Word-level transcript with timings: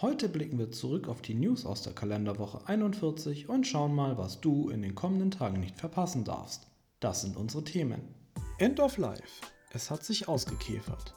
Heute 0.00 0.28
blicken 0.28 0.58
wir 0.58 0.72
zurück 0.72 1.06
auf 1.06 1.22
die 1.22 1.34
News 1.34 1.64
aus 1.64 1.82
der 1.82 1.92
Kalenderwoche 1.92 2.66
41 2.66 3.48
und 3.48 3.64
schauen 3.64 3.94
mal, 3.94 4.18
was 4.18 4.40
du 4.40 4.68
in 4.68 4.82
den 4.82 4.96
kommenden 4.96 5.30
Tagen 5.30 5.60
nicht 5.60 5.78
verpassen 5.78 6.24
darfst. 6.24 6.66
Das 6.98 7.22
sind 7.22 7.36
unsere 7.36 7.62
Themen. 7.62 8.12
End 8.58 8.80
of 8.80 8.96
Life. 8.98 9.46
Es 9.70 9.92
hat 9.92 10.02
sich 10.02 10.26
ausgekäfert. 10.26 11.14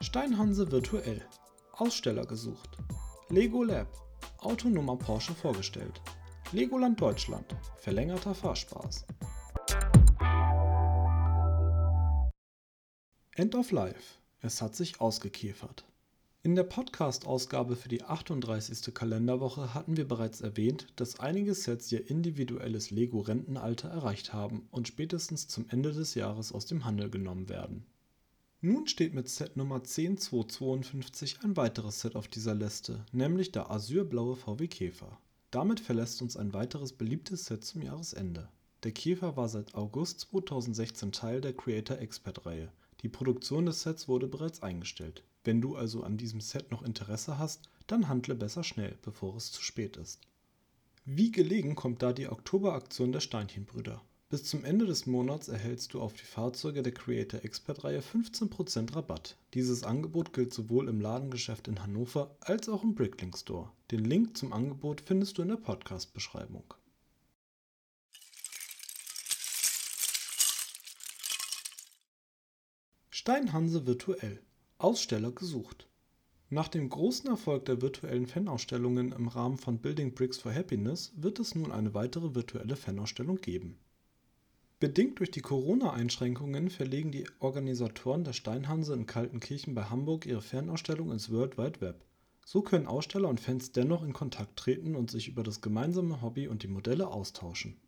Steinhanse 0.00 0.72
virtuell. 0.72 1.22
Aussteller 1.72 2.24
gesucht. 2.24 2.78
Lego 3.28 3.62
Lab. 3.62 3.88
Autonomer 4.38 4.96
Porsche 4.96 5.34
vorgestellt. 5.34 6.00
Legoland 6.52 6.98
Deutschland. 6.98 7.54
Verlängerter 7.76 8.34
Fahrspaß. 8.34 9.04
End 13.34 13.54
of 13.54 13.72
Life. 13.72 14.20
Es 14.40 14.62
hat 14.62 14.74
sich 14.74 15.02
ausgekäfert. 15.02 15.84
In 16.46 16.54
der 16.54 16.62
Podcast-Ausgabe 16.62 17.74
für 17.74 17.88
die 17.88 18.04
38. 18.04 18.94
Kalenderwoche 18.94 19.74
hatten 19.74 19.96
wir 19.96 20.06
bereits 20.06 20.42
erwähnt, 20.42 20.86
dass 20.94 21.18
einige 21.18 21.52
Sets 21.54 21.90
ihr 21.90 22.08
individuelles 22.08 22.92
Lego-Rentenalter 22.92 23.88
erreicht 23.88 24.32
haben 24.32 24.68
und 24.70 24.86
spätestens 24.86 25.48
zum 25.48 25.68
Ende 25.70 25.92
des 25.92 26.14
Jahres 26.14 26.52
aus 26.52 26.64
dem 26.64 26.84
Handel 26.84 27.10
genommen 27.10 27.48
werden. 27.48 27.84
Nun 28.60 28.86
steht 28.86 29.12
mit 29.12 29.28
Set 29.28 29.56
Nummer 29.56 29.82
10252 29.82 31.38
ein 31.42 31.56
weiteres 31.56 32.02
Set 32.02 32.14
auf 32.14 32.28
dieser 32.28 32.54
Liste, 32.54 33.04
nämlich 33.10 33.50
der 33.50 33.72
azurblaue 33.72 34.36
VW 34.36 34.68
Käfer. 34.68 35.18
Damit 35.50 35.80
verlässt 35.80 36.22
uns 36.22 36.36
ein 36.36 36.54
weiteres 36.54 36.92
beliebtes 36.92 37.46
Set 37.46 37.64
zum 37.64 37.82
Jahresende. 37.82 38.48
Der 38.84 38.92
Käfer 38.92 39.36
war 39.36 39.48
seit 39.48 39.74
August 39.74 40.20
2016 40.20 41.10
Teil 41.10 41.40
der 41.40 41.54
Creator 41.54 41.98
Expert 41.98 42.46
Reihe. 42.46 42.70
Die 43.00 43.08
Produktion 43.08 43.66
des 43.66 43.82
Sets 43.82 44.06
wurde 44.06 44.28
bereits 44.28 44.62
eingestellt. 44.62 45.24
Wenn 45.46 45.60
du 45.60 45.76
also 45.76 46.02
an 46.02 46.16
diesem 46.16 46.40
Set 46.40 46.72
noch 46.72 46.82
Interesse 46.82 47.38
hast, 47.38 47.68
dann 47.86 48.08
handle 48.08 48.34
besser 48.34 48.64
schnell, 48.64 48.98
bevor 49.02 49.36
es 49.36 49.52
zu 49.52 49.62
spät 49.62 49.96
ist. 49.96 50.18
Wie 51.04 51.30
gelegen 51.30 51.76
kommt 51.76 52.02
da 52.02 52.12
die 52.12 52.26
Oktoberaktion 52.26 53.12
der 53.12 53.20
Steinchenbrüder. 53.20 54.02
Bis 54.28 54.42
zum 54.42 54.64
Ende 54.64 54.86
des 54.86 55.06
Monats 55.06 55.46
erhältst 55.46 55.94
du 55.94 56.00
auf 56.00 56.14
die 56.14 56.24
Fahrzeuge 56.24 56.82
der 56.82 56.92
Creator 56.92 57.44
Expert 57.44 57.84
Reihe 57.84 58.00
15% 58.00 58.96
Rabatt. 58.96 59.36
Dieses 59.54 59.84
Angebot 59.84 60.32
gilt 60.32 60.52
sowohl 60.52 60.88
im 60.88 61.00
Ladengeschäft 61.00 61.68
in 61.68 61.80
Hannover 61.80 62.36
als 62.40 62.68
auch 62.68 62.82
im 62.82 62.96
Bricklink 62.96 63.38
Store. 63.38 63.70
Den 63.92 64.04
Link 64.04 64.36
zum 64.36 64.52
Angebot 64.52 65.00
findest 65.00 65.38
du 65.38 65.42
in 65.42 65.48
der 65.48 65.58
Podcast-Beschreibung. 65.58 66.74
Steinhanse 73.10 73.86
virtuell 73.86 74.42
Aussteller 74.78 75.32
gesucht. 75.32 75.88
Nach 76.50 76.68
dem 76.68 76.90
großen 76.90 77.30
Erfolg 77.30 77.64
der 77.64 77.80
virtuellen 77.80 78.26
Fanausstellungen 78.26 79.12
im 79.12 79.26
Rahmen 79.26 79.56
von 79.56 79.78
Building 79.78 80.14
Bricks 80.14 80.36
for 80.36 80.52
Happiness 80.52 81.12
wird 81.16 81.40
es 81.40 81.54
nun 81.54 81.72
eine 81.72 81.94
weitere 81.94 82.34
virtuelle 82.34 82.76
Fanausstellung 82.76 83.40
geben. 83.40 83.78
Bedingt 84.78 85.18
durch 85.18 85.30
die 85.30 85.40
Corona-Einschränkungen 85.40 86.68
verlegen 86.68 87.10
die 87.10 87.24
Organisatoren 87.38 88.24
der 88.24 88.34
Steinhanse 88.34 88.92
in 88.92 89.06
Kaltenkirchen 89.06 89.74
bei 89.74 89.84
Hamburg 89.84 90.26
ihre 90.26 90.42
Fanausstellung 90.42 91.10
ins 91.10 91.30
World 91.32 91.56
Wide 91.56 91.80
Web. 91.80 92.04
So 92.44 92.60
können 92.60 92.86
Aussteller 92.86 93.30
und 93.30 93.40
Fans 93.40 93.72
dennoch 93.72 94.04
in 94.04 94.12
Kontakt 94.12 94.58
treten 94.58 94.94
und 94.94 95.10
sich 95.10 95.28
über 95.28 95.42
das 95.42 95.62
gemeinsame 95.62 96.20
Hobby 96.20 96.48
und 96.48 96.62
die 96.62 96.68
Modelle 96.68 97.08
austauschen. 97.08 97.80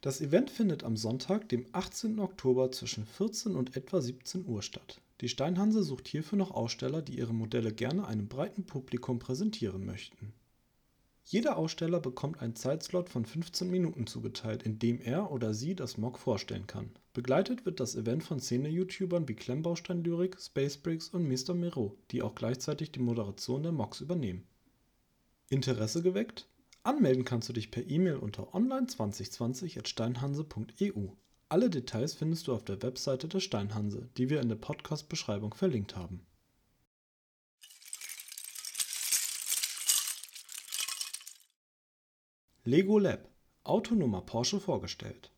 Das 0.00 0.20
Event 0.20 0.50
findet 0.50 0.82
am 0.82 0.96
Sonntag, 0.96 1.48
dem 1.50 1.66
18. 1.70 2.18
Oktober 2.18 2.72
zwischen 2.72 3.06
14 3.06 3.54
und 3.54 3.76
etwa 3.76 4.00
17 4.00 4.44
Uhr 4.44 4.62
statt. 4.62 5.00
Die 5.22 5.28
Steinhanse 5.28 5.82
sucht 5.84 6.08
hierfür 6.08 6.36
noch 6.36 6.50
Aussteller, 6.50 7.00
die 7.00 7.16
ihre 7.16 7.32
Modelle 7.32 7.72
gerne 7.72 8.08
einem 8.08 8.28
breiten 8.28 8.66
Publikum 8.66 9.20
präsentieren 9.20 9.86
möchten. 9.86 10.34
Jeder 11.24 11.56
Aussteller 11.56 12.00
bekommt 12.00 12.42
einen 12.42 12.56
Zeitslot 12.56 13.08
von 13.08 13.24
15 13.24 13.70
Minuten 13.70 14.08
zugeteilt, 14.08 14.64
in 14.64 14.80
dem 14.80 15.00
er 15.00 15.30
oder 15.30 15.54
sie 15.54 15.76
das 15.76 15.96
Mock 15.96 16.18
vorstellen 16.18 16.66
kann. 16.66 16.90
Begleitet 17.12 17.64
wird 17.64 17.78
das 17.78 17.94
Event 17.94 18.24
von 18.24 18.40
Szene-YouTubern 18.40 19.28
wie 19.28 19.34
Klemmbaustein 19.34 20.02
Lyrik, 20.02 20.40
Spacebricks 20.40 21.10
und 21.10 21.28
Mr. 21.28 21.54
Miro, 21.54 21.96
die 22.10 22.22
auch 22.22 22.34
gleichzeitig 22.34 22.90
die 22.90 22.98
Moderation 22.98 23.62
der 23.62 23.70
Mocks 23.70 24.00
übernehmen. 24.00 24.48
Interesse 25.50 26.02
geweckt? 26.02 26.48
Anmelden 26.82 27.24
kannst 27.24 27.48
du 27.48 27.52
dich 27.52 27.70
per 27.70 27.88
E-Mail 27.88 28.16
unter 28.16 28.56
online2020@steinhanse.eu. 28.56 31.10
Alle 31.52 31.68
Details 31.68 32.14
findest 32.14 32.48
du 32.48 32.54
auf 32.54 32.64
der 32.64 32.80
Webseite 32.80 33.28
der 33.28 33.40
Steinhanse, 33.40 34.08
die 34.16 34.30
wir 34.30 34.40
in 34.40 34.48
der 34.48 34.56
Podcast-Beschreibung 34.56 35.52
verlinkt 35.52 35.94
haben. 35.96 36.24
Lego 42.64 42.98
Lab 42.98 43.28
Autonomer 43.64 44.22
Porsche 44.22 44.60
vorgestellt. 44.60 45.30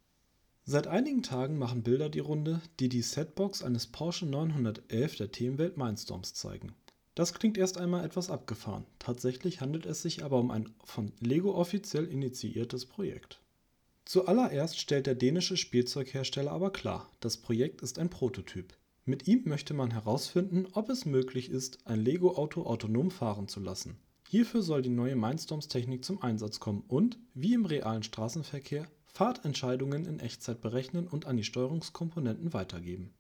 Seit 0.65 0.87
einigen 0.87 1.25
Tagen 1.25 1.59
machen 1.59 1.83
Bilder 1.83 2.09
die 2.09 2.21
Runde, 2.21 2.61
die 2.79 2.89
die 2.89 3.03
Setbox 3.03 3.65
eines 3.65 3.89
Porsche 3.89 4.27
911 4.27 5.17
der 5.17 5.33
Themenwelt 5.33 5.77
Mindstorms 5.77 6.33
zeigen. 6.33 6.77
Das 7.17 7.35
klingt 7.35 7.59
erst 7.59 7.77
einmal 7.77 8.05
etwas 8.05 8.31
abgefahren. 8.31 8.87
Tatsächlich 9.01 9.61
handelt 9.61 9.85
es 9.85 10.03
sich 10.03 10.23
aber 10.23 10.39
um 10.39 10.53
ein 10.53 10.73
von 10.85 11.11
Lego 11.19 11.57
offiziell 11.57 12.05
initiiertes 12.05 12.87
Projekt. 12.87 13.41
Zuallererst 14.05 14.79
stellt 14.79 15.07
der 15.07 15.15
dänische 15.15 15.57
Spielzeughersteller 15.57 16.53
aber 16.53 16.71
klar, 16.71 17.11
das 17.21 17.39
Projekt 17.39 17.81
ist 17.81 17.99
ein 17.99 18.11
Prototyp. 18.11 18.75
Mit 19.07 19.27
ihm 19.29 19.43
möchte 19.45 19.75
man 19.75 19.91
herausfinden, 19.91 20.67
ob 20.73 20.89
es 20.91 21.07
möglich 21.07 21.51
ist, 21.51 21.87
ein 21.87 22.01
Lego-Auto 22.01 22.65
autonom 22.65 23.11
fahren 23.11 23.49
zu 23.49 23.61
lassen. 23.61 23.99
Hierfür 24.29 24.63
soll 24.63 24.83
die 24.83 24.91
neue 24.91 25.17
Mindstorms-Technik 25.17 26.05
zum 26.05 26.23
Einsatz 26.23 26.59
kommen 26.61 26.85
und, 26.89 27.19
wie 27.35 27.55
im 27.55 27.67
realen 27.67 28.03
Straßenverkehr, 28.03 28.87
Fahrtentscheidungen 29.07 30.07
in 30.07 30.21
Echtzeit 30.21 30.61
berechnen 30.61 31.07
und 31.07 31.27
an 31.27 31.37
die 31.37 31.45
Steuerungskomponenten 31.45 32.53
weitergeben. 32.53 33.15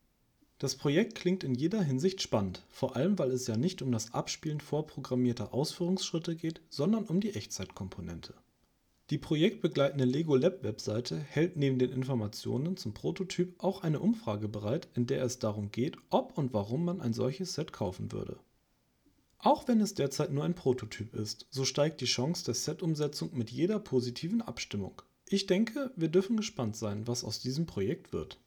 Das 0.58 0.76
Projekt 0.76 1.14
klingt 1.14 1.44
in 1.44 1.54
jeder 1.54 1.82
Hinsicht 1.82 2.22
spannend, 2.22 2.64
vor 2.68 2.96
allem 2.96 3.18
weil 3.18 3.30
es 3.30 3.46
ja 3.46 3.56
nicht 3.56 3.82
um 3.82 3.92
das 3.92 4.12
Abspielen 4.12 4.60
vorprogrammierter 4.60 5.52
Ausführungsschritte 5.52 6.36
geht, 6.36 6.60
sondern 6.68 7.04
um 7.04 7.20
die 7.20 7.34
Echtzeitkomponente. 7.34 8.34
Die 9.10 9.18
projektbegleitende 9.18 10.06
Lego 10.06 10.34
Lab 10.34 10.62
Webseite 10.62 11.18
hält 11.18 11.56
neben 11.56 11.78
den 11.78 11.92
Informationen 11.92 12.78
zum 12.78 12.94
Prototyp 12.94 13.54
auch 13.62 13.82
eine 13.82 14.00
Umfrage 14.00 14.48
bereit, 14.48 14.88
in 14.94 15.06
der 15.06 15.22
es 15.22 15.38
darum 15.38 15.70
geht, 15.70 15.98
ob 16.08 16.38
und 16.38 16.54
warum 16.54 16.86
man 16.86 17.02
ein 17.02 17.12
solches 17.12 17.52
Set 17.52 17.70
kaufen 17.70 18.12
würde. 18.12 18.38
Auch 19.36 19.68
wenn 19.68 19.82
es 19.82 19.92
derzeit 19.92 20.32
nur 20.32 20.42
ein 20.42 20.54
Prototyp 20.54 21.14
ist, 21.14 21.46
so 21.50 21.66
steigt 21.66 22.00
die 22.00 22.06
Chance 22.06 22.46
der 22.46 22.54
Set-Umsetzung 22.54 23.36
mit 23.36 23.50
jeder 23.50 23.78
positiven 23.78 24.40
Abstimmung. 24.40 25.02
Ich 25.28 25.44
denke, 25.44 25.92
wir 25.96 26.08
dürfen 26.08 26.38
gespannt 26.38 26.74
sein, 26.74 27.06
was 27.06 27.24
aus 27.24 27.40
diesem 27.40 27.66
Projekt 27.66 28.14
wird. 28.14 28.40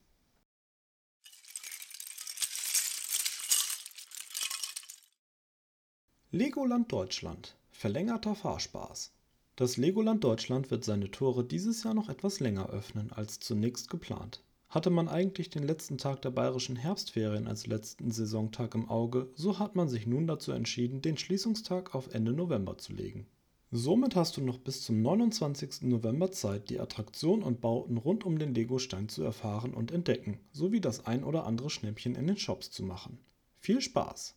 Legoland 6.32 6.92
Deutschland 6.92 7.56
verlängerter 7.70 8.34
Fahrspaß 8.34 9.12
das 9.58 9.76
Legoland 9.76 10.24
Deutschland 10.24 10.70
wird 10.70 10.84
seine 10.84 11.10
Tore 11.10 11.44
dieses 11.44 11.84
Jahr 11.84 11.96
noch 11.96 12.10
etwas 12.10 12.40
länger 12.40 12.70
öffnen 12.70 13.12
als 13.12 13.40
zunächst 13.40 13.90
geplant. 13.90 14.44
Hatte 14.70 14.92
man 14.92 15.08
eigentlich 15.08 15.50
den 15.50 15.64
letzten 15.64 15.98
Tag 15.98 16.22
der 16.22 16.30
bayerischen 16.30 16.76
Herbstferien 16.76 17.48
als 17.48 17.66
letzten 17.66 18.12
Saisontag 18.12 18.76
im 18.76 18.88
Auge, 18.88 19.30
so 19.34 19.58
hat 19.58 19.76
man 19.76 19.90
sich 19.90 20.06
nun 20.06 20.28
dazu 20.28 20.52
entschieden, 20.52 21.02
den 21.02 21.18
Schließungstag 21.18 21.96
auf 21.96 22.14
Ende 22.14 22.34
November 22.34 22.78
zu 22.78 22.94
legen. 22.94 23.26
Somit 23.72 24.16
hast 24.16 24.38
du 24.38 24.42
noch 24.42 24.60
bis 24.60 24.84
zum 24.84 25.02
29. 25.02 25.82
November 25.82 26.32
Zeit, 26.32 26.70
die 26.70 26.80
Attraktion 26.80 27.42
und 27.42 27.60
Bauten 27.60 27.98
rund 27.98 28.26
um 28.26 28.38
den 28.38 28.54
Lego-Stein 28.54 29.10
zu 29.10 29.24
erfahren 29.24 29.74
und 29.74 29.92
entdecken, 29.92 30.40
sowie 30.52 30.82
das 30.82 31.08
ein 31.08 31.24
oder 31.24 31.46
andere 31.46 31.72
Schnäppchen 31.72 32.14
in 32.14 32.28
den 32.28 32.38
Shops 32.38 32.70
zu 32.70 32.84
machen. 32.84 33.18
Viel 33.60 33.82
Spaß! 33.82 34.36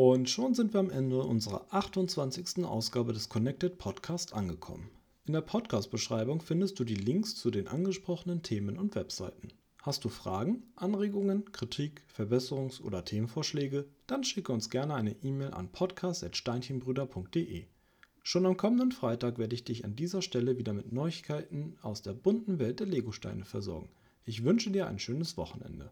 Und 0.00 0.30
schon 0.30 0.54
sind 0.54 0.74
wir 0.74 0.78
am 0.78 0.90
Ende 0.90 1.20
unserer 1.24 1.66
28. 1.70 2.64
Ausgabe 2.64 3.12
des 3.12 3.28
Connected 3.28 3.78
Podcast 3.78 4.32
angekommen. 4.32 4.88
In 5.26 5.32
der 5.32 5.40
Podcast-Beschreibung 5.40 6.40
findest 6.40 6.78
du 6.78 6.84
die 6.84 6.94
Links 6.94 7.34
zu 7.34 7.50
den 7.50 7.66
angesprochenen 7.66 8.44
Themen 8.44 8.78
und 8.78 8.94
Webseiten. 8.94 9.48
Hast 9.82 10.04
du 10.04 10.08
Fragen, 10.08 10.62
Anregungen, 10.76 11.50
Kritik, 11.50 12.02
Verbesserungs- 12.16 12.80
oder 12.80 13.04
Themenvorschläge? 13.04 13.86
Dann 14.06 14.22
schicke 14.22 14.52
uns 14.52 14.70
gerne 14.70 14.94
eine 14.94 15.16
E-Mail 15.24 15.50
an 15.50 15.72
podcast.steinchenbrüder.de. 15.72 17.64
Schon 18.22 18.46
am 18.46 18.56
kommenden 18.56 18.92
Freitag 18.92 19.38
werde 19.38 19.56
ich 19.56 19.64
dich 19.64 19.84
an 19.84 19.96
dieser 19.96 20.22
Stelle 20.22 20.58
wieder 20.58 20.74
mit 20.74 20.92
Neuigkeiten 20.92 21.76
aus 21.82 22.02
der 22.02 22.12
bunten 22.12 22.60
Welt 22.60 22.78
der 22.78 22.86
Legosteine 22.86 23.44
versorgen. 23.44 23.88
Ich 24.24 24.44
wünsche 24.44 24.70
dir 24.70 24.86
ein 24.86 25.00
schönes 25.00 25.36
Wochenende. 25.36 25.90